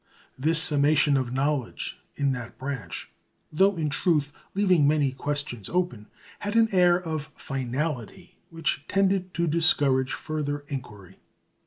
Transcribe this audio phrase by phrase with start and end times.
[0.35, 3.11] This summation of knowledge in that branch,
[3.51, 6.07] though in truth leaving many questions open,
[6.39, 11.17] had an air of finality which tended to discourage further inquiry.